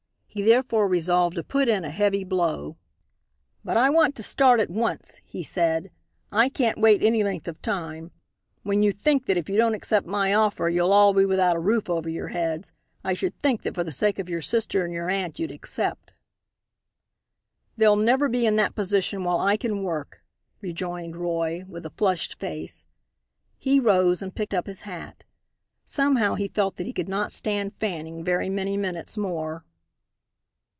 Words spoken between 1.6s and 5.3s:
in a heavy blow. "But I want to start at once,"